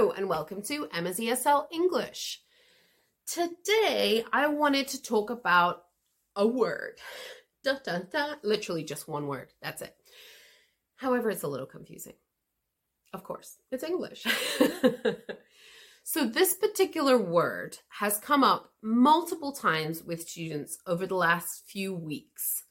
Hello, 0.00 0.12
and 0.12 0.30
welcome 0.30 0.62
to 0.62 0.88
Emma's 0.94 1.18
ESL 1.18 1.66
English. 1.70 2.40
Today, 3.26 4.24
I 4.32 4.46
wanted 4.46 4.88
to 4.88 5.02
talk 5.02 5.28
about 5.28 5.82
a 6.34 6.46
word. 6.46 6.94
Da, 7.62 7.74
da, 7.84 7.98
da. 8.10 8.36
Literally 8.42 8.82
just 8.82 9.08
one 9.08 9.26
word. 9.26 9.52
That's 9.60 9.82
it. 9.82 9.94
However, 10.96 11.28
it's 11.28 11.42
a 11.42 11.48
little 11.48 11.66
confusing. 11.66 12.14
Of 13.12 13.24
course, 13.24 13.58
it's 13.70 13.84
English. 13.84 14.24
so, 16.02 16.26
this 16.26 16.54
particular 16.54 17.18
word 17.18 17.76
has 17.98 18.16
come 18.16 18.42
up 18.42 18.72
multiple 18.82 19.52
times 19.52 20.02
with 20.02 20.26
students 20.26 20.78
over 20.86 21.06
the 21.06 21.14
last 21.14 21.64
few 21.66 21.94
weeks. 21.94 22.62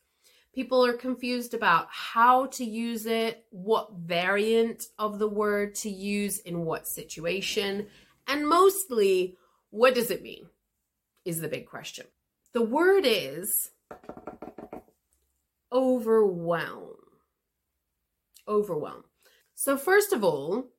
People 0.59 0.85
are 0.85 0.91
confused 0.91 1.53
about 1.53 1.87
how 1.89 2.47
to 2.47 2.65
use 2.65 3.05
it, 3.05 3.45
what 3.49 3.93
variant 3.93 4.87
of 4.99 5.17
the 5.17 5.29
word 5.29 5.73
to 5.75 5.89
use 5.89 6.39
in 6.39 6.65
what 6.65 6.85
situation, 6.85 7.87
and 8.27 8.45
mostly, 8.45 9.37
what 9.69 9.95
does 9.95 10.11
it 10.11 10.21
mean? 10.21 10.49
Is 11.23 11.39
the 11.39 11.47
big 11.47 11.65
question. 11.65 12.07
The 12.51 12.61
word 12.61 13.05
is 13.05 13.71
overwhelm. 15.71 16.97
Overwhelm. 18.45 19.05
So, 19.55 19.77
first 19.77 20.11
of 20.11 20.25
all, 20.25 20.71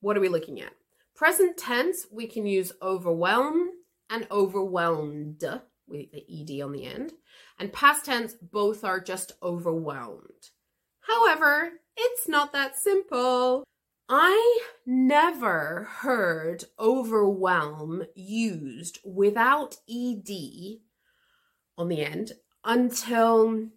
what 0.00 0.18
are 0.18 0.20
we 0.20 0.28
looking 0.28 0.60
at? 0.60 0.74
Present 1.14 1.56
tense, 1.56 2.06
we 2.12 2.26
can 2.26 2.44
use 2.44 2.70
overwhelm 2.82 3.70
and 4.10 4.26
overwhelmed 4.30 5.42
with 5.88 6.12
the 6.12 6.22
ed 6.28 6.62
on 6.62 6.72
the 6.72 6.84
end. 6.84 7.14
And 7.60 7.70
past 7.74 8.06
tense, 8.06 8.34
both 8.34 8.84
are 8.84 9.00
just 9.00 9.32
overwhelmed. 9.42 10.48
However, 11.02 11.72
it's 11.94 12.26
not 12.26 12.54
that 12.54 12.78
simple. 12.78 13.64
I 14.08 14.60
never 14.86 15.86
heard 15.98 16.64
overwhelm 16.78 18.04
used 18.14 18.98
without 19.04 19.76
ed 19.88 20.28
on 21.76 21.88
the 21.88 22.02
end 22.02 22.32
until 22.64 23.68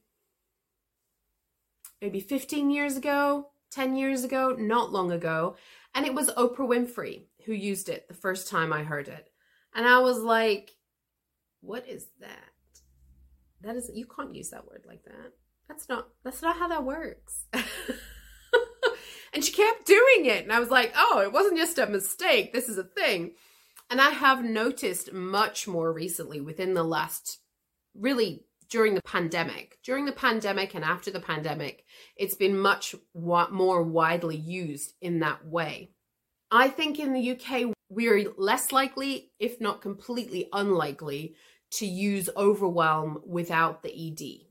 maybe 2.02 2.22
15 2.22 2.72
years 2.72 2.95
ago, 2.95 3.50
10 3.72 3.97
years 3.97 4.23
ago, 4.23 4.56
not 4.58 4.94
long 4.94 5.12
ago. 5.12 5.58
And 5.94 6.06
it 6.06 6.14
was 6.14 6.30
Oprah 6.30 6.59
Winfrey 6.59 7.25
who 7.45 7.52
used 7.52 7.90
it 7.90 8.08
the 8.08 8.14
first 8.14 8.47
time 8.47 8.72
I 8.72 8.84
heard 8.84 9.09
it. 9.09 9.30
And 9.75 9.86
I 9.86 10.00
was 10.00 10.20
like, 10.20 10.72
what 11.59 11.88
is 11.88 12.08
that? 12.22 12.53
That 13.64 13.75
is 13.75 13.89
you 13.94 14.06
can't 14.06 14.36
use 14.36 14.50
that 14.50 14.67
word 14.67 14.86
like 14.88 15.03
that. 15.06 15.33
That's 15.67 15.88
not 15.89 16.09
that's 16.23 16.42
not 16.42 16.58
how 16.58 16.67
that 16.67 16.83
works. 16.83 17.45
and 19.33 19.44
she 19.44 19.52
kept 19.52 19.86
doing 19.86 20.25
it 20.25 20.44
and 20.44 20.52
I 20.52 20.59
was 20.59 20.69
like, 20.69 20.94
"Oh, 20.95 21.22
it 21.22 21.31
wasn't 21.31 21.58
just 21.58 21.78
a 21.78 21.88
mistake. 21.88 22.53
This 22.53 22.69
is 22.69 22.78
a 22.78 22.84
thing." 22.84 23.31
And 23.89 24.02
I 24.02 24.09
have 24.09 24.44
noticed 24.44 25.14
much 25.14 25.67
more 25.67 25.94
recently 25.94 26.41
within 26.41 26.73
the 26.73 26.84
last 26.84 27.39
really 27.95 28.45
during 28.69 28.95
the 28.95 29.03
pandemic. 29.03 29.78
During 29.84 30.06
the 30.06 30.11
pandemic 30.11 30.73
and 30.73 30.84
after 30.84 31.11
the 31.11 31.19
pandemic, 31.19 31.86
it's 32.17 32.36
been 32.36 32.58
much 32.58 32.95
more 33.14 33.84
widely 33.84 34.36
used 34.36 34.94
in 35.00 35.19
that 35.19 35.45
way. 35.45 35.91
I 36.50 36.69
think 36.69 37.00
in 37.00 37.14
the 37.14 37.31
UK, 37.31 37.73
we're 37.89 38.31
less 38.38 38.72
likely, 38.72 39.31
if 39.39 39.61
not 39.61 39.81
completely 39.81 40.50
unlikely, 40.52 41.36
to 41.77 41.85
use 41.85 42.29
overwhelm 42.35 43.21
without 43.25 43.83
the 43.83 43.91
ed. 43.91 44.47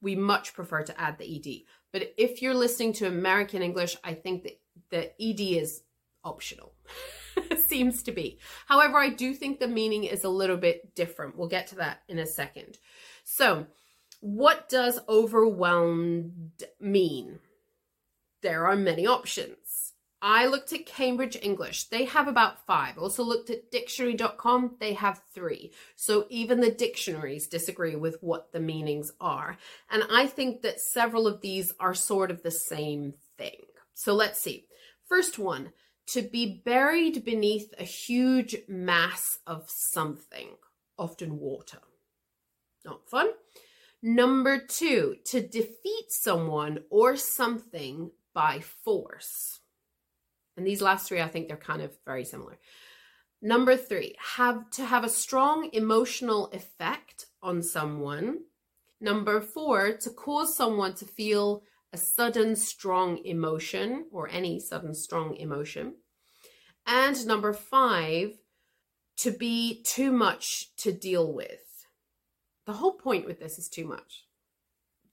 We 0.00 0.16
much 0.16 0.54
prefer 0.54 0.82
to 0.82 1.00
add 1.00 1.18
the 1.18 1.36
ed. 1.36 1.62
But 1.92 2.14
if 2.16 2.42
you're 2.42 2.54
listening 2.54 2.92
to 2.94 3.06
American 3.06 3.62
English, 3.62 3.96
I 4.02 4.14
think 4.14 4.44
that 4.44 4.60
the 4.90 5.22
ed 5.22 5.40
is 5.40 5.82
optional. 6.24 6.72
Seems 7.56 8.02
to 8.04 8.12
be. 8.12 8.38
However, 8.66 8.98
I 8.98 9.08
do 9.08 9.34
think 9.34 9.58
the 9.58 9.68
meaning 9.68 10.04
is 10.04 10.24
a 10.24 10.28
little 10.28 10.56
bit 10.56 10.94
different. 10.94 11.36
We'll 11.36 11.48
get 11.48 11.68
to 11.68 11.76
that 11.76 12.02
in 12.08 12.18
a 12.18 12.26
second. 12.26 12.78
So, 13.24 13.66
what 14.20 14.68
does 14.68 15.00
overwhelmed 15.08 16.62
mean? 16.80 17.40
There 18.42 18.66
are 18.66 18.76
many 18.76 19.06
options. 19.06 19.91
I 20.24 20.46
looked 20.46 20.72
at 20.72 20.86
Cambridge 20.86 21.36
English. 21.42 21.88
They 21.88 22.04
have 22.04 22.28
about 22.28 22.64
five. 22.64 22.96
Also 22.96 23.24
looked 23.24 23.50
at 23.50 23.72
dictionary.com. 23.72 24.76
They 24.78 24.92
have 24.92 25.20
three. 25.34 25.72
So 25.96 26.26
even 26.30 26.60
the 26.60 26.70
dictionaries 26.70 27.48
disagree 27.48 27.96
with 27.96 28.18
what 28.20 28.52
the 28.52 28.60
meanings 28.60 29.10
are. 29.20 29.58
And 29.90 30.04
I 30.12 30.28
think 30.28 30.62
that 30.62 30.80
several 30.80 31.26
of 31.26 31.40
these 31.40 31.72
are 31.80 31.92
sort 31.92 32.30
of 32.30 32.44
the 32.44 32.52
same 32.52 33.14
thing. 33.36 33.62
So 33.94 34.14
let's 34.14 34.40
see. 34.40 34.66
First 35.08 35.40
one 35.40 35.72
to 36.06 36.22
be 36.22 36.62
buried 36.64 37.24
beneath 37.24 37.74
a 37.78 37.84
huge 37.84 38.56
mass 38.68 39.38
of 39.44 39.68
something, 39.68 40.50
often 40.96 41.40
water. 41.40 41.80
Not 42.84 43.08
fun. 43.08 43.30
Number 44.02 44.58
two, 44.58 45.16
to 45.26 45.40
defeat 45.40 46.10
someone 46.10 46.80
or 46.90 47.16
something 47.16 48.12
by 48.34 48.60
force. 48.60 49.60
And 50.56 50.66
these 50.66 50.82
last 50.82 51.08
three, 51.08 51.20
I 51.20 51.28
think 51.28 51.48
they're 51.48 51.56
kind 51.56 51.82
of 51.82 51.92
very 52.04 52.24
similar. 52.24 52.58
Number 53.40 53.76
three, 53.76 54.14
have 54.36 54.70
to 54.72 54.84
have 54.84 55.04
a 55.04 55.08
strong 55.08 55.70
emotional 55.72 56.46
effect 56.52 57.26
on 57.42 57.62
someone. 57.62 58.40
Number 59.00 59.40
four, 59.40 59.96
to 59.98 60.10
cause 60.10 60.56
someone 60.56 60.94
to 60.94 61.04
feel 61.04 61.64
a 61.92 61.98
sudden 61.98 62.54
strong 62.56 63.18
emotion 63.24 64.06
or 64.12 64.28
any 64.28 64.60
sudden 64.60 64.94
strong 64.94 65.36
emotion. 65.36 65.96
And 66.86 67.26
number 67.26 67.52
five, 67.52 68.38
to 69.18 69.30
be 69.30 69.82
too 69.84 70.12
much 70.12 70.74
to 70.76 70.92
deal 70.92 71.32
with. 71.32 71.86
The 72.66 72.74
whole 72.74 72.94
point 72.94 73.26
with 73.26 73.40
this 73.40 73.58
is 73.58 73.68
too 73.68 73.86
much. 73.86 74.24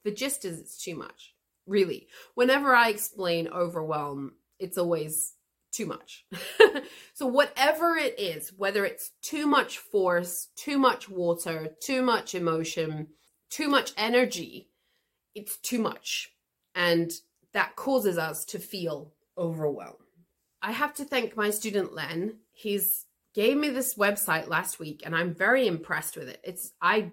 The 0.04 0.12
gist 0.12 0.46
is 0.46 0.60
it's 0.60 0.82
too 0.82 0.96
much, 0.96 1.34
really. 1.66 2.08
Whenever 2.36 2.76
I 2.76 2.90
explain 2.90 3.48
overwhelm, 3.48 4.34
it's 4.60 4.78
always 4.78 5.34
too 5.72 5.86
much. 5.86 6.26
so, 7.14 7.26
whatever 7.26 7.96
it 7.96 8.20
is, 8.20 8.54
whether 8.56 8.86
it's 8.86 9.12
too 9.22 9.48
much 9.48 9.78
force, 9.78 10.48
too 10.56 10.78
much 10.78 11.10
water, 11.10 11.70
too 11.82 12.02
much 12.02 12.36
emotion, 12.36 13.08
too 13.50 13.68
much 13.68 13.92
energy, 13.98 14.70
it's 15.36 15.58
too 15.58 15.80
much. 15.80 16.32
And 16.76 17.12
that 17.54 17.76
causes 17.76 18.18
us 18.18 18.46
to 18.46 18.60
feel 18.60 19.14
overwhelmed. 19.38 19.96
I 20.62 20.72
have 20.72 20.94
to 20.96 21.06
thank 21.06 21.38
my 21.38 21.50
student 21.50 21.94
Len. 21.94 22.40
He's 22.52 23.06
gave 23.34 23.58
me 23.58 23.70
this 23.70 23.96
website 23.96 24.50
last 24.50 24.80
week 24.80 25.04
and 25.06 25.16
I'm 25.16 25.34
very 25.34 25.68
impressed 25.68 26.18
with 26.18 26.28
it. 26.28 26.42
It's 26.44 26.74
I 26.82 27.12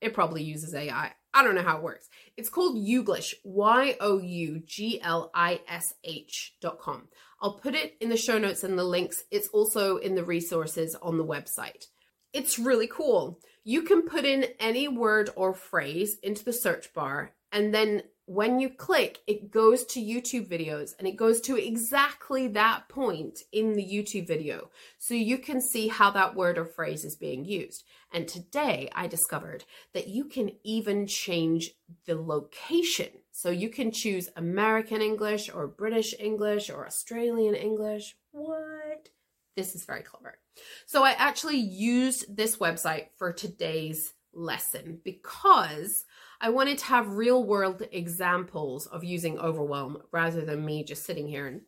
it 0.00 0.14
probably 0.14 0.42
uses 0.42 0.74
AI. 0.74 1.12
I 1.32 1.44
don't 1.44 1.54
know 1.54 1.62
how 1.62 1.76
it 1.76 1.82
works. 1.82 2.08
It's 2.36 2.48
called 2.48 2.76
YouGlish, 2.76 3.34
Y 3.44 3.96
O 4.00 4.18
U 4.18 4.62
G 4.66 5.00
L 5.00 5.30
I 5.34 5.60
S 5.68 5.94
H 6.02 6.56
dot 6.60 6.78
com. 6.80 7.08
I'll 7.40 7.54
put 7.54 7.74
it 7.74 7.96
in 8.00 8.08
the 8.08 8.16
show 8.16 8.38
notes 8.38 8.64
and 8.64 8.78
the 8.78 8.84
links. 8.84 9.24
It's 9.30 9.48
also 9.48 9.96
in 9.96 10.14
the 10.14 10.24
resources 10.24 10.96
on 11.00 11.16
the 11.16 11.24
website. 11.24 11.86
It's 12.32 12.58
really 12.58 12.86
cool. 12.86 13.38
You 13.64 13.82
can 13.82 14.02
put 14.02 14.24
in 14.24 14.46
any 14.58 14.88
word 14.88 15.30
or 15.36 15.54
phrase 15.54 16.16
into 16.22 16.44
the 16.44 16.52
search 16.52 16.92
bar, 16.92 17.32
and 17.52 17.74
then 17.74 18.02
when 18.30 18.60
you 18.60 18.70
click, 18.70 19.18
it 19.26 19.50
goes 19.50 19.84
to 19.84 19.98
YouTube 19.98 20.46
videos 20.46 20.94
and 20.96 21.08
it 21.08 21.16
goes 21.16 21.40
to 21.40 21.56
exactly 21.56 22.46
that 22.46 22.88
point 22.88 23.40
in 23.50 23.72
the 23.72 23.82
YouTube 23.82 24.28
video. 24.28 24.70
So 24.98 25.14
you 25.14 25.36
can 25.36 25.60
see 25.60 25.88
how 25.88 26.12
that 26.12 26.36
word 26.36 26.56
or 26.56 26.64
phrase 26.64 27.04
is 27.04 27.16
being 27.16 27.44
used. 27.44 27.82
And 28.12 28.28
today 28.28 28.88
I 28.94 29.08
discovered 29.08 29.64
that 29.94 30.06
you 30.06 30.26
can 30.26 30.52
even 30.62 31.08
change 31.08 31.72
the 32.06 32.14
location. 32.14 33.08
So 33.32 33.50
you 33.50 33.68
can 33.68 33.90
choose 33.90 34.28
American 34.36 35.02
English 35.02 35.50
or 35.52 35.66
British 35.66 36.14
English 36.20 36.70
or 36.70 36.86
Australian 36.86 37.56
English. 37.56 38.16
What? 38.30 39.08
This 39.56 39.74
is 39.74 39.84
very 39.84 40.02
clever. 40.02 40.38
So 40.86 41.02
I 41.02 41.16
actually 41.18 41.58
used 41.58 42.36
this 42.36 42.58
website 42.58 43.06
for 43.16 43.32
today's 43.32 44.12
lesson 44.32 45.00
because 45.02 46.04
I 46.40 46.48
wanted 46.48 46.78
to 46.78 46.86
have 46.86 47.16
real 47.16 47.44
world 47.44 47.82
examples 47.92 48.86
of 48.86 49.04
using 49.04 49.38
overwhelm 49.38 50.02
rather 50.10 50.40
than 50.40 50.64
me 50.64 50.84
just 50.84 51.04
sitting 51.04 51.28
here 51.28 51.46
and 51.46 51.60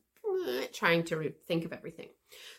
eh, 0.49 0.67
trying 0.73 1.05
to 1.05 1.33
think 1.47 1.65
of 1.65 1.73
everything. 1.73 2.09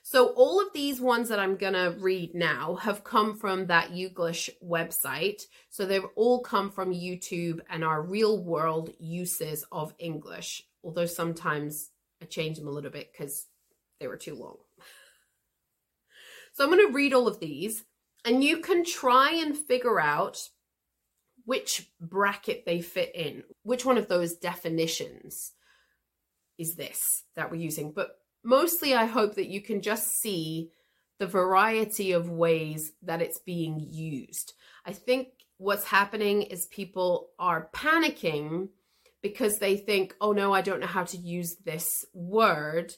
So 0.03 0.27
all 0.27 0.61
of 0.61 0.73
these 0.73 1.01
ones 1.01 1.29
that 1.29 1.39
I'm 1.39 1.55
going 1.55 1.73
to 1.73 1.95
read 1.97 2.35
now 2.35 2.75
have 2.75 3.03
come 3.03 3.35
from 3.35 3.67
that 3.67 3.91
YouGlish 3.91 4.49
website. 4.63 5.41
So 5.71 5.85
they've 5.85 6.05
all 6.15 6.41
come 6.41 6.69
from 6.69 6.93
YouTube 6.93 7.61
and 7.67 7.83
are 7.83 8.01
real 8.01 8.43
world 8.43 8.91
uses 8.99 9.65
of 9.71 9.95
English, 9.97 10.63
although 10.83 11.07
sometimes 11.07 11.89
I 12.21 12.25
change 12.25 12.57
them 12.59 12.67
a 12.67 12.71
little 12.71 12.91
bit 12.91 13.11
because 13.11 13.47
they 13.99 14.07
were 14.07 14.17
too 14.17 14.35
long. 14.35 14.57
So 16.53 16.63
I'm 16.63 16.69
going 16.69 16.87
to 16.87 16.93
read 16.93 17.13
all 17.13 17.27
of 17.27 17.39
these 17.39 17.83
and 18.23 18.43
you 18.43 18.59
can 18.59 18.85
try 18.85 19.31
and 19.31 19.57
figure 19.57 19.99
out 19.99 20.49
which 21.45 21.89
bracket 21.99 22.65
they 22.65 22.81
fit 22.81 23.11
in, 23.15 23.43
which 23.63 23.85
one 23.85 23.97
of 23.97 24.07
those 24.07 24.35
definitions 24.35 25.51
is 26.57 26.75
this 26.75 27.23
that 27.35 27.51
we're 27.51 27.57
using. 27.57 27.91
But 27.91 28.17
mostly 28.43 28.93
I 28.93 29.05
hope 29.05 29.35
that 29.35 29.49
you 29.49 29.61
can 29.61 29.81
just 29.81 30.19
see 30.19 30.71
the 31.19 31.27
variety 31.27 32.11
of 32.11 32.29
ways 32.29 32.91
that 33.03 33.21
it's 33.21 33.39
being 33.39 33.79
used. 33.79 34.53
I 34.85 34.93
think 34.93 35.29
what's 35.57 35.85
happening 35.85 36.43
is 36.43 36.65
people 36.65 37.29
are 37.39 37.69
panicking 37.73 38.69
because 39.21 39.59
they 39.59 39.77
think, 39.77 40.15
oh 40.19 40.33
no, 40.33 40.53
I 40.53 40.61
don't 40.61 40.81
know 40.81 40.87
how 40.87 41.05
to 41.05 41.17
use 41.17 41.55
this 41.63 42.05
word. 42.13 42.93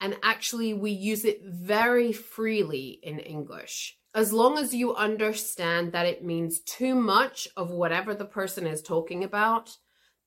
And 0.00 0.16
actually, 0.22 0.74
we 0.74 0.92
use 0.92 1.24
it 1.24 1.40
very 1.44 2.12
freely 2.12 3.00
in 3.02 3.18
English. 3.18 3.97
As 4.14 4.32
long 4.32 4.58
as 4.58 4.74
you 4.74 4.94
understand 4.94 5.92
that 5.92 6.06
it 6.06 6.24
means 6.24 6.60
too 6.60 6.94
much 6.94 7.46
of 7.56 7.70
whatever 7.70 8.14
the 8.14 8.24
person 8.24 8.66
is 8.66 8.82
talking 8.82 9.22
about, 9.22 9.76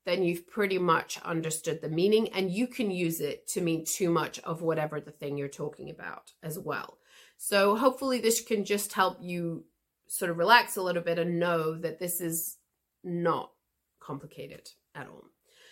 then 0.05 0.23
you've 0.23 0.47
pretty 0.47 0.77
much 0.77 1.19
understood 1.21 1.81
the 1.81 1.89
meaning 1.89 2.29
and 2.29 2.51
you 2.51 2.67
can 2.67 2.91
use 2.91 3.19
it 3.19 3.47
to 3.49 3.61
mean 3.61 3.85
too 3.85 4.09
much 4.09 4.39
of 4.39 4.61
whatever 4.61 4.99
the 4.99 5.11
thing 5.11 5.37
you're 5.37 5.47
talking 5.47 5.89
about 5.89 6.31
as 6.41 6.57
well. 6.57 6.97
So 7.37 7.75
hopefully 7.75 8.19
this 8.19 8.41
can 8.41 8.65
just 8.65 8.93
help 8.93 9.17
you 9.19 9.65
sort 10.07 10.31
of 10.31 10.37
relax 10.37 10.75
a 10.75 10.81
little 10.81 11.01
bit 11.01 11.19
and 11.19 11.39
know 11.39 11.75
that 11.75 11.99
this 11.99 12.21
is 12.21 12.57
not 13.03 13.51
complicated 13.99 14.69
at 14.93 15.07
all. 15.07 15.25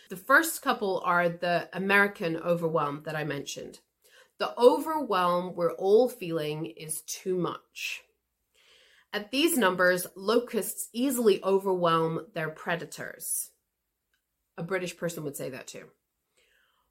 The 0.10 0.16
first 0.16 0.62
couple 0.62 1.02
are 1.06 1.30
the 1.30 1.70
American 1.74 2.38
overwhelm 2.38 3.04
that 3.06 3.16
I 3.16 3.24
mentioned. 3.24 3.80
The 4.40 4.58
overwhelm 4.58 5.54
we're 5.54 5.74
all 5.74 6.08
feeling 6.08 6.66
is 6.66 7.02
too 7.02 7.36
much. 7.36 8.04
At 9.12 9.32
these 9.32 9.58
numbers, 9.58 10.08
locusts 10.16 10.88
easily 10.94 11.44
overwhelm 11.44 12.28
their 12.34 12.50
predators. 12.50 13.52
A 14.58 14.64
British 14.64 14.96
person 14.96 15.24
would 15.24 15.36
say 15.36 15.50
that 15.50 15.68
too. 15.68 15.86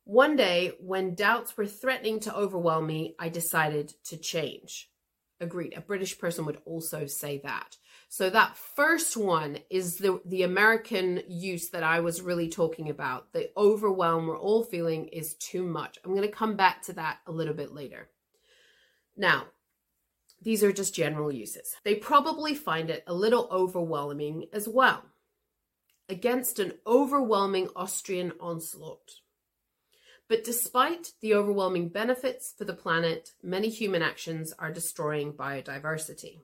One 0.04 0.36
day, 0.36 0.72
when 0.80 1.14
doubts 1.14 1.56
were 1.56 1.66
threatening 1.66 2.20
to 2.20 2.34
overwhelm 2.34 2.86
me, 2.86 3.14
I 3.18 3.28
decided 3.28 3.94
to 4.04 4.16
change. 4.16 4.90
Agreed. 5.40 5.74
A 5.76 5.80
British 5.80 6.18
person 6.18 6.44
would 6.46 6.58
also 6.64 7.06
say 7.06 7.40
that. 7.44 7.76
So 8.08 8.30
that 8.30 8.56
first 8.56 9.16
one 9.16 9.58
is 9.68 9.98
the 9.98 10.20
the 10.24 10.42
American 10.42 11.22
use 11.28 11.68
that 11.70 11.82
I 11.82 12.00
was 12.00 12.22
really 12.22 12.48
talking 12.48 12.88
about. 12.88 13.32
The 13.32 13.50
overwhelm 13.56 14.26
we're 14.26 14.38
all 14.38 14.64
feeling 14.64 15.08
is 15.08 15.34
too 15.34 15.62
much. 15.62 15.98
I'm 16.04 16.12
going 16.12 16.22
to 16.22 16.28
come 16.28 16.56
back 16.56 16.82
to 16.84 16.94
that 16.94 17.18
a 17.26 17.32
little 17.32 17.54
bit 17.54 17.74
later. 17.74 18.08
Now, 19.16 19.48
these 20.40 20.64
are 20.64 20.72
just 20.72 20.94
general 20.94 21.30
uses. 21.30 21.76
They 21.84 21.96
probably 21.96 22.54
find 22.54 22.88
it 22.88 23.04
a 23.06 23.12
little 23.12 23.48
overwhelming 23.50 24.46
as 24.52 24.68
well 24.68 25.04
against 26.08 26.58
an 26.58 26.72
overwhelming 26.86 27.68
Austrian 27.76 28.32
onslaught. 28.40 29.20
But 30.28 30.44
despite 30.44 31.12
the 31.20 31.34
overwhelming 31.34 31.88
benefits 31.88 32.54
for 32.56 32.64
the 32.64 32.72
planet, 32.72 33.32
many 33.42 33.68
human 33.68 34.00
actions 34.00 34.54
are 34.58 34.72
destroying 34.72 35.32
biodiversity. 35.32 36.40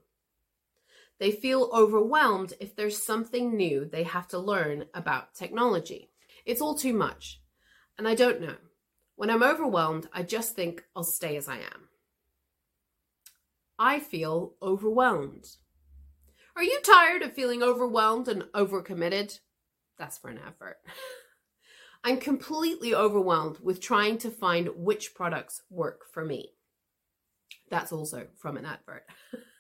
They 1.19 1.31
feel 1.31 1.71
overwhelmed 1.73 2.55
if 2.61 2.75
there's 2.75 3.03
something 3.03 3.57
new 3.57 3.85
they 3.85 4.03
have 4.03 4.29
to 4.29 4.39
learn 4.39 4.87
about 4.95 5.35
technology. 5.35 6.11
It's 6.45 6.61
all 6.61 6.75
too 6.75 6.93
much, 6.93 7.41
and 7.97 8.09
I 8.09 8.15
don't 8.15 8.41
know. 8.41 8.57
When 9.17 9.31
I'm 9.31 9.43
overwhelmed, 9.43 10.09
I 10.13 10.25
just 10.25 10.57
think 10.57 10.85
I'll 10.97 11.05
stay 11.05 11.37
as 11.37 11.49
I 11.49 11.59
am. 11.59 11.89
I 13.79 14.01
feel 14.01 14.55
overwhelmed. 14.61 15.47
Are 16.57 16.63
you 16.63 16.81
tired 16.83 17.23
of 17.23 17.33
feeling 17.33 17.63
overwhelmed 17.63 18.29
and 18.29 18.43
overcommitted? 18.55 19.39
That's 19.99 20.19
for 20.19 20.31
an 20.31 20.39
advert. 20.45 20.79
I'm 22.05 22.19
completely 22.19 22.95
overwhelmed 22.95 23.61
with 23.61 23.81
trying 23.81 24.19
to 24.19 24.31
find 24.31 24.69
which 24.77 25.15
products 25.15 25.63
work 25.71 26.03
for 26.13 26.25
me. 26.25 26.51
That's 27.71 27.93
also 27.93 28.27
from 28.37 28.57
an 28.57 28.67
advert. 28.67 29.05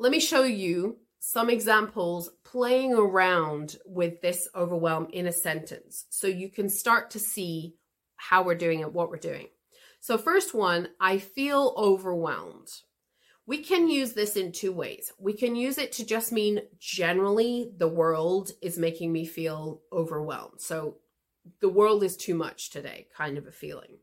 Let 0.00 0.12
me 0.12 0.20
show 0.20 0.44
you 0.44 0.98
some 1.18 1.50
examples 1.50 2.30
playing 2.44 2.94
around 2.94 3.76
with 3.84 4.20
this 4.20 4.48
overwhelm 4.54 5.08
in 5.12 5.26
a 5.26 5.32
sentence 5.32 6.06
so 6.08 6.28
you 6.28 6.50
can 6.50 6.68
start 6.68 7.10
to 7.10 7.18
see 7.18 7.74
how 8.14 8.44
we're 8.44 8.54
doing 8.54 8.78
it, 8.78 8.92
what 8.92 9.10
we're 9.10 9.16
doing. 9.16 9.48
So, 9.98 10.16
first 10.16 10.54
one, 10.54 10.90
I 11.00 11.18
feel 11.18 11.74
overwhelmed. 11.76 12.68
We 13.44 13.58
can 13.58 13.88
use 13.88 14.12
this 14.12 14.36
in 14.36 14.52
two 14.52 14.72
ways. 14.72 15.12
We 15.18 15.32
can 15.32 15.56
use 15.56 15.78
it 15.78 15.90
to 15.92 16.06
just 16.06 16.30
mean 16.30 16.60
generally 16.78 17.72
the 17.76 17.88
world 17.88 18.52
is 18.62 18.78
making 18.78 19.12
me 19.12 19.26
feel 19.26 19.80
overwhelmed. 19.92 20.60
So 20.60 20.98
the 21.60 21.68
world 21.68 22.04
is 22.04 22.16
too 22.16 22.36
much 22.36 22.70
today, 22.70 23.08
kind 23.16 23.36
of 23.36 23.48
a 23.48 23.52
feeling. 23.52 23.98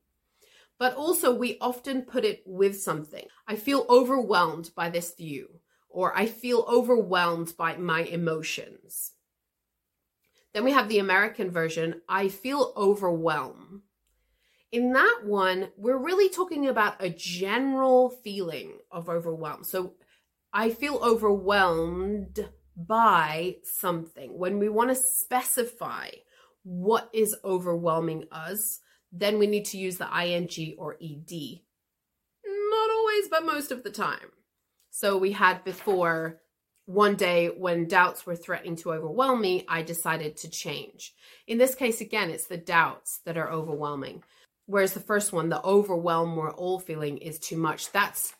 But 0.78 0.96
also, 0.96 1.34
we 1.34 1.58
often 1.62 2.02
put 2.02 2.26
it 2.26 2.44
with 2.46 2.82
something. 2.82 3.28
I 3.48 3.56
feel 3.56 3.86
overwhelmed 3.88 4.72
by 4.76 4.90
this 4.90 5.16
view, 5.16 5.62
or 5.96 6.16
I 6.16 6.26
feel 6.28 6.66
overwhelmed 6.68 7.54
by 7.58 7.78
my 7.78 8.02
emotions. 8.02 9.14
Then 10.54 10.64
we 10.64 10.72
have 10.72 10.88
the 10.88 11.00
American 11.00 11.52
version 11.52 12.02
I 12.08 12.30
feel 12.30 12.74
overwhelmed 12.78 13.82
in 14.76 14.92
that 14.92 15.22
one, 15.24 15.70
we're 15.78 15.98
really 15.98 16.28
talking 16.28 16.68
about 16.68 17.02
a 17.02 17.10
general 17.10 18.10
feeling 18.10 18.74
of 18.92 19.08
overwhelm. 19.08 19.64
So 19.64 19.94
I 20.52 20.70
feel 20.70 20.98
overwhelmed 20.98 22.50
by 22.76 23.58
something. 23.64 24.38
When 24.38 24.60
we 24.60 24.68
want 24.68 24.90
to 24.90 24.96
specify 24.96 26.10
what 26.64 27.10
is 27.14 27.38
overwhelming 27.46 28.26
us, 28.34 28.82
then 29.14 29.40
we 29.40 29.48
need 29.48 29.64
to 29.66 29.78
use 29.78 29.98
the 29.98 30.10
ing 30.14 30.76
or 30.78 30.98
ed. 31.02 31.32
Not 32.46 32.90
always, 32.90 33.30
but 33.30 33.46
most 33.46 33.72
of 33.72 33.84
the 33.84 33.92
time. 33.92 34.32
So 34.98 35.18
we 35.18 35.34
had 35.34 35.66
before 35.66 36.40
one 36.86 37.18
day 37.18 37.48
when 37.48 37.86
doubts 37.86 38.26
were 38.26 38.38
threatening 38.38 38.78
to 38.78 38.94
overwhelm 38.94 39.42
me, 39.42 39.66
I 39.68 39.82
decided 39.82 40.38
to 40.38 40.50
change. 40.50 41.14
In 41.48 41.58
this 41.58 41.76
case, 41.76 42.00
again, 42.00 42.30
it's 42.30 42.48
the 42.48 42.56
doubts 42.56 43.20
that 43.26 43.36
are 43.36 43.52
overwhelming. 43.52 44.24
Whereas 44.68 44.94
the 44.94 45.02
first 45.02 45.34
one, 45.34 45.50
the 45.50 45.62
overwhelm 45.66 46.38
we're 46.38 46.54
all 46.54 46.80
feeling 46.80 47.18
is 47.18 47.40
too 47.40 47.58
much. 47.58 47.92
That's 47.92 48.36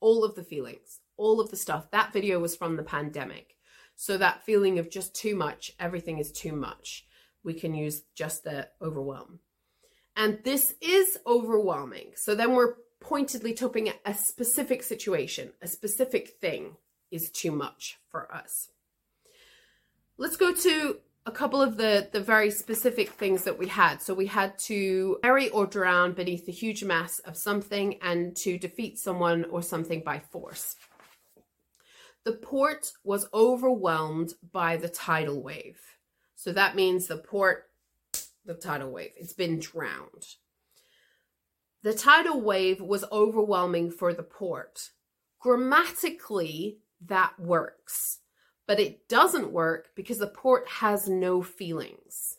all 0.00 0.22
of 0.22 0.34
the 0.34 0.44
feelings, 0.44 1.00
all 1.16 1.40
of 1.40 1.50
the 1.50 1.56
stuff. 1.56 1.90
That 1.90 2.12
video 2.12 2.38
was 2.38 2.54
from 2.54 2.76
the 2.76 2.82
pandemic. 2.82 3.56
So 3.96 4.18
that 4.18 4.44
feeling 4.44 4.78
of 4.78 4.90
just 4.90 5.14
too 5.14 5.34
much, 5.34 5.72
everything 5.80 6.18
is 6.18 6.30
too 6.30 6.52
much. 6.52 7.06
We 7.42 7.54
can 7.54 7.74
use 7.74 8.02
just 8.14 8.44
the 8.44 8.68
overwhelm. 8.82 9.38
And 10.14 10.40
this 10.44 10.74
is 10.82 11.16
overwhelming. 11.26 12.12
So 12.16 12.34
then 12.34 12.52
we're 12.52 12.74
pointedly 13.02 13.52
topping 13.52 13.92
a 14.04 14.14
specific 14.14 14.82
situation, 14.82 15.52
a 15.60 15.66
specific 15.66 16.36
thing 16.40 16.76
is 17.10 17.30
too 17.30 17.52
much 17.52 17.98
for 18.10 18.32
us. 18.34 18.68
Let's 20.16 20.36
go 20.36 20.54
to 20.54 20.98
a 21.24 21.30
couple 21.30 21.62
of 21.62 21.76
the 21.76 22.08
the 22.12 22.20
very 22.20 22.50
specific 22.50 23.10
things 23.10 23.44
that 23.44 23.58
we 23.58 23.68
had. 23.68 24.02
So 24.02 24.14
we 24.14 24.26
had 24.26 24.58
to 24.60 25.18
bury 25.22 25.48
or 25.50 25.66
drown 25.66 26.12
beneath 26.12 26.48
a 26.48 26.52
huge 26.52 26.82
mass 26.84 27.18
of 27.20 27.36
something 27.36 27.98
and 28.02 28.36
to 28.36 28.58
defeat 28.58 28.98
someone 28.98 29.44
or 29.44 29.62
something 29.62 30.02
by 30.04 30.18
force. 30.18 30.76
The 32.24 32.32
port 32.32 32.92
was 33.04 33.28
overwhelmed 33.34 34.34
by 34.52 34.76
the 34.76 34.88
tidal 34.88 35.42
wave. 35.42 35.80
So 36.36 36.52
that 36.52 36.76
means 36.76 37.06
the 37.06 37.16
port, 37.16 37.68
the 38.44 38.54
tidal 38.54 38.90
wave, 38.90 39.12
it's 39.16 39.32
been 39.32 39.58
drowned. 39.58 40.26
The 41.82 41.94
tidal 41.94 42.40
wave 42.40 42.80
was 42.80 43.04
overwhelming 43.10 43.90
for 43.90 44.14
the 44.14 44.22
port. 44.22 44.90
Grammatically, 45.40 46.78
that 47.00 47.38
works 47.38 48.20
but 48.66 48.80
it 48.80 49.08
doesn't 49.08 49.52
work 49.52 49.88
because 49.94 50.18
the 50.18 50.26
port 50.26 50.68
has 50.68 51.08
no 51.08 51.42
feelings. 51.42 52.38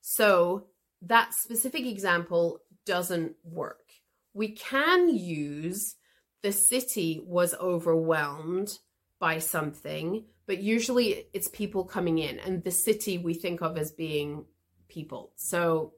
So 0.00 0.66
that 1.02 1.34
specific 1.34 1.86
example 1.86 2.60
doesn't 2.84 3.36
work. 3.44 3.86
We 4.34 4.48
can 4.48 5.08
use 5.08 5.96
the 6.42 6.52
city 6.52 7.22
was 7.24 7.54
overwhelmed 7.54 8.78
by 9.20 9.38
something, 9.38 10.24
but 10.46 10.58
usually 10.58 11.26
it's 11.32 11.48
people 11.48 11.84
coming 11.84 12.18
in, 12.18 12.40
and 12.40 12.64
the 12.64 12.72
city 12.72 13.18
we 13.18 13.34
think 13.34 13.62
of 13.62 13.78
as 13.78 13.92
being 13.92 14.44
people. 14.88 15.32
So 15.36 15.92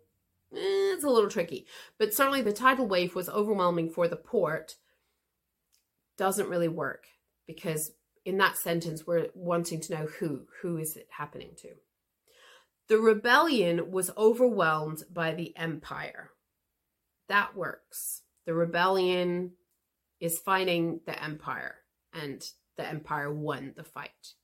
eh, 0.56 0.94
it's 0.94 1.04
a 1.04 1.11
little 1.11 1.30
tricky. 1.30 1.66
But 1.99 2.14
certainly 2.14 2.42
the 2.42 2.52
tidal 2.52 2.87
wave 2.87 3.14
was 3.14 3.28
overwhelming 3.28 3.90
for 3.90 4.08
the 4.08 4.16
port. 4.16 4.76
Doesn't 6.16 6.49
really 6.49 6.68
work 6.68 7.06
because 7.46 7.92
in 8.25 8.38
that 8.38 8.56
sentence, 8.56 9.06
we're 9.06 9.28
wanting 9.34 9.80
to 9.82 9.94
know 9.94 10.06
who. 10.06 10.46
Who 10.62 10.78
is 10.78 10.96
it 10.96 11.08
happening 11.11 11.50
to? 11.58 11.68
The 12.88 12.99
rebellion 12.99 13.90
was 13.90 14.11
overwhelmed 14.16 15.04
by 15.12 15.34
the 15.34 15.56
empire. 15.56 16.30
That 17.28 17.56
works. 17.56 18.23
The 18.46 18.54
rebellion 18.54 19.52
is 20.20 20.38
fighting 20.38 21.00
the 21.06 21.23
empire, 21.23 21.76
and 22.12 22.42
the 22.76 22.87
empire 22.87 23.32
won 23.32 23.73
the 23.76 23.84
fight. 23.84 24.34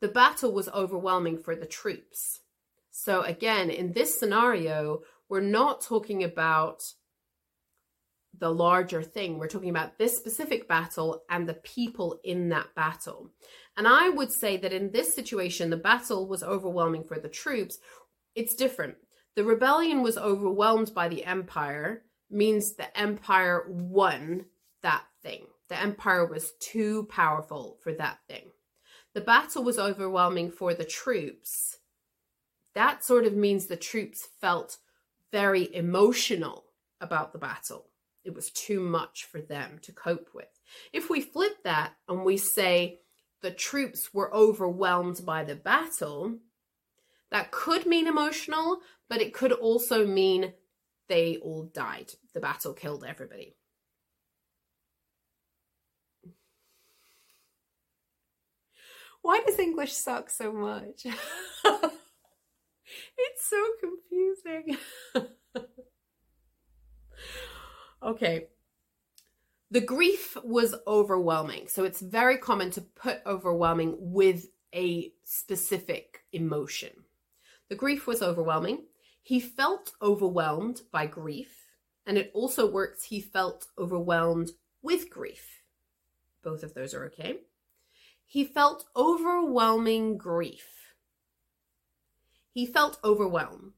The 0.00 0.08
battle 0.08 0.52
was 0.52 0.68
overwhelming 0.68 1.38
for 1.38 1.56
the 1.56 1.66
troops. 1.66 2.40
So, 2.90 3.22
again, 3.22 3.70
in 3.70 3.92
this 3.92 4.18
scenario, 4.18 5.00
we're 5.28 5.40
not 5.40 5.80
talking 5.80 6.24
about 6.24 6.82
the 8.38 8.50
larger 8.50 9.02
thing. 9.02 9.38
We're 9.38 9.48
talking 9.48 9.70
about 9.70 9.98
this 9.98 10.16
specific 10.16 10.68
battle 10.68 11.22
and 11.28 11.48
the 11.48 11.54
people 11.54 12.20
in 12.24 12.48
that 12.50 12.74
battle. 12.74 13.30
And 13.76 13.86
I 13.86 14.08
would 14.08 14.32
say 14.32 14.56
that 14.58 14.72
in 14.72 14.92
this 14.92 15.14
situation, 15.14 15.70
the 15.70 15.76
battle 15.76 16.28
was 16.28 16.42
overwhelming 16.42 17.04
for 17.04 17.18
the 17.18 17.28
troops. 17.28 17.78
It's 18.34 18.54
different. 18.54 18.96
The 19.34 19.44
rebellion 19.44 20.02
was 20.02 20.18
overwhelmed 20.18 20.92
by 20.94 21.08
the 21.08 21.24
empire, 21.24 22.04
means 22.30 22.74
the 22.74 22.98
empire 22.98 23.66
won 23.68 24.46
that 24.82 25.04
thing. 25.22 25.46
The 25.68 25.80
empire 25.80 26.26
was 26.26 26.52
too 26.60 27.06
powerful 27.10 27.78
for 27.82 27.92
that 27.94 28.18
thing. 28.28 28.50
The 29.14 29.20
battle 29.20 29.64
was 29.64 29.78
overwhelming 29.78 30.50
for 30.50 30.74
the 30.74 30.84
troops. 30.84 31.78
That 32.74 33.04
sort 33.04 33.26
of 33.26 33.34
means 33.34 33.66
the 33.66 33.76
troops 33.76 34.28
felt 34.40 34.78
very 35.32 35.74
emotional 35.74 36.64
about 37.00 37.32
the 37.32 37.38
battle 37.38 37.88
it 38.28 38.34
was 38.34 38.50
too 38.50 38.78
much 38.78 39.24
for 39.24 39.40
them 39.40 39.78
to 39.80 39.90
cope 39.90 40.28
with. 40.34 40.48
If 40.92 41.08
we 41.08 41.22
flip 41.22 41.62
that 41.64 41.94
and 42.08 42.24
we 42.24 42.36
say 42.36 43.00
the 43.40 43.50
troops 43.50 44.12
were 44.12 44.34
overwhelmed 44.34 45.22
by 45.24 45.44
the 45.44 45.54
battle, 45.54 46.36
that 47.30 47.50
could 47.50 47.86
mean 47.86 48.06
emotional, 48.06 48.80
but 49.08 49.22
it 49.22 49.32
could 49.32 49.52
also 49.52 50.06
mean 50.06 50.52
they 51.08 51.38
all 51.38 51.70
died. 51.72 52.10
The 52.34 52.40
battle 52.40 52.74
killed 52.74 53.02
everybody. 53.02 53.56
Why 59.22 59.40
does 59.46 59.58
English 59.58 59.94
suck 59.94 60.28
so 60.28 60.52
much? 60.52 61.06
it's 63.16 63.46
so 63.46 63.64
confusing. 63.80 64.76
Okay. 68.02 68.46
The 69.70 69.80
grief 69.80 70.36
was 70.42 70.74
overwhelming. 70.86 71.68
So 71.68 71.84
it's 71.84 72.00
very 72.00 72.38
common 72.38 72.70
to 72.70 72.80
put 72.80 73.20
overwhelming 73.26 73.96
with 73.98 74.46
a 74.74 75.12
specific 75.24 76.20
emotion. 76.32 76.90
The 77.68 77.74
grief 77.74 78.06
was 78.06 78.22
overwhelming. 78.22 78.84
He 79.20 79.40
felt 79.40 79.92
overwhelmed 80.00 80.82
by 80.90 81.06
grief. 81.06 81.66
And 82.06 82.16
it 82.16 82.30
also 82.32 82.70
works, 82.70 83.04
he 83.04 83.20
felt 83.20 83.66
overwhelmed 83.76 84.52
with 84.80 85.10
grief. 85.10 85.62
Both 86.42 86.62
of 86.62 86.72
those 86.72 86.94
are 86.94 87.04
okay. 87.06 87.40
He 88.24 88.44
felt 88.44 88.86
overwhelming 88.96 90.16
grief. 90.16 90.77
He 92.52 92.66
felt 92.66 92.98
overwhelmed. 93.04 93.72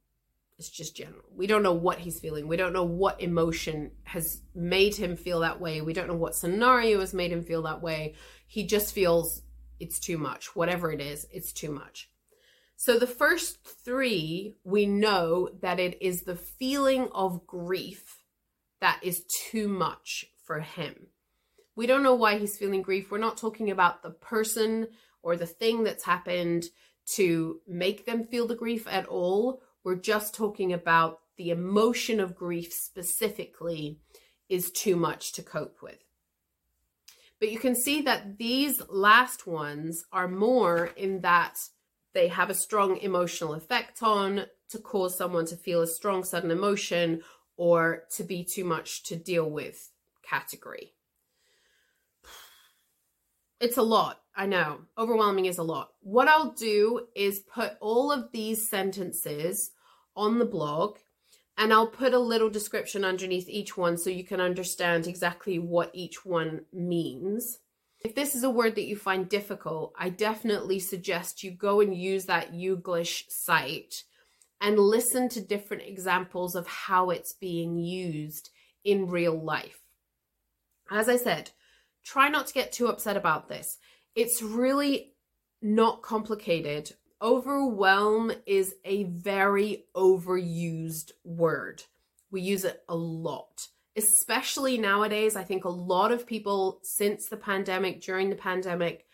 It's 0.58 0.68
just 0.68 0.94
general. 0.94 1.24
We 1.34 1.46
don't 1.46 1.62
know 1.62 1.72
what 1.72 2.00
he's 2.00 2.20
feeling. 2.20 2.46
We 2.46 2.58
don't 2.58 2.74
know 2.74 2.84
what 2.84 3.20
emotion 3.20 3.92
has 4.04 4.42
made 4.54 4.94
him 4.94 5.16
feel 5.16 5.40
that 5.40 5.60
way. 5.60 5.80
We 5.80 5.94
don't 5.94 6.06
know 6.06 6.14
what 6.14 6.34
scenario 6.34 7.00
has 7.00 7.14
made 7.14 7.32
him 7.32 7.42
feel 7.42 7.62
that 7.62 7.80
way. 7.80 8.14
He 8.46 8.66
just 8.66 8.94
feels 8.94 9.42
it's 9.78 9.98
too 9.98 10.18
much. 10.18 10.54
Whatever 10.54 10.92
it 10.92 11.00
is, 11.00 11.26
it's 11.32 11.52
too 11.52 11.72
much. 11.72 12.10
So 12.76 12.98
the 12.98 13.06
first 13.06 13.64
three, 13.84 14.56
we 14.64 14.86
know 14.86 15.48
that 15.60 15.80
it 15.80 16.00
is 16.02 16.22
the 16.22 16.36
feeling 16.36 17.08
of 17.14 17.46
grief 17.46 18.18
that 18.80 19.00
is 19.02 19.24
too 19.24 19.68
much 19.68 20.26
for 20.44 20.60
him. 20.60 21.08
We 21.76 21.86
don't 21.86 22.02
know 22.02 22.14
why 22.14 22.38
he's 22.38 22.58
feeling 22.58 22.82
grief. 22.82 23.10
We're 23.10 23.18
not 23.18 23.36
talking 23.36 23.70
about 23.70 24.02
the 24.02 24.10
person 24.10 24.88
or 25.22 25.36
the 25.36 25.46
thing 25.46 25.84
that's 25.84 26.04
happened 26.04 26.64
to 27.14 27.60
make 27.66 28.06
them 28.06 28.24
feel 28.24 28.46
the 28.46 28.54
grief 28.54 28.86
at 28.88 29.06
all. 29.06 29.62
We're 29.84 29.96
just 29.96 30.34
talking 30.34 30.72
about 30.72 31.20
the 31.36 31.50
emotion 31.50 32.20
of 32.20 32.36
grief 32.36 32.72
specifically 32.72 33.98
is 34.48 34.70
too 34.70 34.96
much 34.96 35.32
to 35.32 35.42
cope 35.42 35.78
with. 35.82 35.98
But 37.38 37.50
you 37.50 37.58
can 37.58 37.74
see 37.74 38.02
that 38.02 38.36
these 38.36 38.82
last 38.90 39.46
ones 39.46 40.04
are 40.12 40.28
more 40.28 40.90
in 40.96 41.22
that 41.22 41.58
they 42.12 42.28
have 42.28 42.50
a 42.50 42.54
strong 42.54 42.98
emotional 42.98 43.54
effect 43.54 44.02
on 44.02 44.46
to 44.68 44.78
cause 44.78 45.16
someone 45.16 45.46
to 45.46 45.56
feel 45.56 45.80
a 45.80 45.86
strong 45.86 46.24
sudden 46.24 46.50
emotion 46.50 47.22
or 47.56 48.04
to 48.16 48.24
be 48.24 48.44
too 48.44 48.64
much 48.64 49.02
to 49.04 49.16
deal 49.16 49.48
with 49.48 49.90
category. 50.22 50.92
It's 53.60 53.76
a 53.76 53.82
lot. 53.82 54.22
I 54.34 54.46
know. 54.46 54.80
Overwhelming 54.96 55.44
is 55.44 55.58
a 55.58 55.62
lot. 55.62 55.90
What 56.00 56.28
I'll 56.28 56.52
do 56.52 57.08
is 57.14 57.40
put 57.40 57.72
all 57.80 58.10
of 58.10 58.32
these 58.32 58.68
sentences 58.68 59.72
on 60.16 60.38
the 60.38 60.46
blog 60.46 60.96
and 61.58 61.72
I'll 61.72 61.86
put 61.86 62.14
a 62.14 62.18
little 62.18 62.48
description 62.48 63.04
underneath 63.04 63.48
each 63.48 63.76
one 63.76 63.98
so 63.98 64.08
you 64.08 64.24
can 64.24 64.40
understand 64.40 65.06
exactly 65.06 65.58
what 65.58 65.90
each 65.92 66.24
one 66.24 66.62
means. 66.72 67.58
If 68.02 68.14
this 68.14 68.34
is 68.34 68.44
a 68.44 68.50
word 68.50 68.76
that 68.76 68.86
you 68.86 68.96
find 68.96 69.28
difficult, 69.28 69.92
I 69.98 70.08
definitely 70.08 70.78
suggest 70.78 71.42
you 71.42 71.50
go 71.50 71.82
and 71.82 71.94
use 71.94 72.24
that 72.24 72.54
YouGlish 72.54 73.30
site 73.30 74.04
and 74.58 74.78
listen 74.78 75.28
to 75.30 75.40
different 75.42 75.82
examples 75.82 76.54
of 76.54 76.66
how 76.66 77.10
it's 77.10 77.34
being 77.34 77.76
used 77.76 78.48
in 78.84 79.08
real 79.08 79.38
life. 79.38 79.80
As 80.90 81.10
I 81.10 81.16
said, 81.16 81.50
try 82.04 82.28
not 82.28 82.46
to 82.46 82.54
get 82.54 82.72
too 82.72 82.88
upset 82.88 83.16
about 83.16 83.48
this. 83.48 83.78
It's 84.14 84.42
really 84.42 85.12
not 85.62 86.02
complicated. 86.02 86.92
Overwhelm 87.22 88.32
is 88.46 88.74
a 88.84 89.04
very 89.04 89.84
overused 89.94 91.12
word. 91.24 91.84
We 92.30 92.40
use 92.40 92.64
it 92.64 92.82
a 92.88 92.94
lot, 92.94 93.68
especially 93.96 94.78
nowadays. 94.78 95.36
I 95.36 95.44
think 95.44 95.64
a 95.64 95.68
lot 95.68 96.12
of 96.12 96.26
people 96.26 96.80
since 96.82 97.26
the 97.26 97.36
pandemic, 97.36 98.00
during 98.00 98.30
the 98.30 98.36
pandemic, 98.36 99.06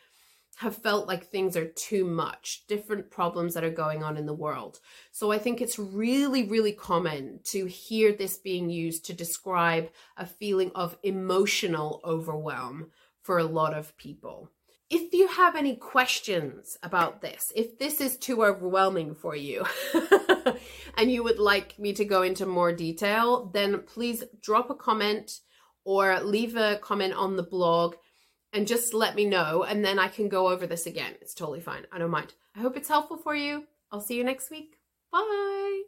have 0.57 0.77
felt 0.77 1.07
like 1.07 1.27
things 1.27 1.57
are 1.57 1.69
too 1.69 2.05
much, 2.05 2.65
different 2.67 3.11
problems 3.11 3.53
that 3.55 3.65
are 3.65 3.71
going 3.71 4.03
on 4.03 4.17
in 4.17 4.25
the 4.25 4.35
world. 4.35 4.81
So 5.13 5.31
I 5.31 5.39
think 5.39 5.61
it's 5.61 5.79
really, 5.79 6.45
really 6.45 6.73
common 6.73 7.41
to 7.45 7.67
hear 7.67 8.13
this 8.13 8.39
being 8.39 8.71
used 8.71 9.05
to 9.07 9.13
describe 9.13 9.91
a 10.17 10.25
feeling 10.25 10.73
of 10.75 10.97
emotional 11.03 12.01
overwhelm 12.05 12.91
for 13.21 13.39
a 13.39 13.45
lot 13.45 13.75
of 13.75 13.97
people. 13.99 14.51
If 14.89 15.13
you 15.13 15.27
have 15.29 15.57
any 15.57 15.77
questions 15.77 16.79
about 16.83 17.21
this, 17.21 17.53
if 17.55 17.79
this 17.79 18.01
is 18.01 18.17
too 18.17 18.45
overwhelming 18.45 19.15
for 19.15 19.37
you 19.37 19.65
and 20.97 21.11
you 21.11 21.23
would 21.23 21.39
like 21.39 21.79
me 21.79 21.93
to 21.95 22.05
go 22.05 22.23
into 22.23 22.47
more 22.47 22.73
detail, 22.73 23.51
then 23.53 23.81
please 23.81 24.25
drop 24.41 24.71
a 24.71 24.75
comment 24.75 25.41
or 25.85 26.19
leave 26.21 26.57
a 26.57 26.79
comment 26.81 27.15
on 27.15 27.37
the 27.37 27.43
blog 27.43 27.97
and 28.53 28.67
just 28.67 28.95
let 28.95 29.15
me 29.15 29.25
know 29.25 29.65
and 29.65 29.85
then 29.85 29.99
I 29.99 30.09
can 30.09 30.29
go 30.29 30.49
over 30.49 30.67
this 30.67 30.87
again. 30.87 31.15
It's 31.21 31.35
totally 31.35 31.61
fine. 31.61 31.87
I 31.93 31.99
don't 31.99 32.11
mind. 32.11 32.35
I 32.55 32.61
hope 32.61 32.77
it's 32.77 32.89
helpful 32.89 33.17
for 33.17 33.35
you. 33.35 33.65
I'll 33.93 34.01
see 34.01 34.17
you 34.17 34.25
next 34.25 34.51
week. 34.51 34.79
Bye. 35.13 35.83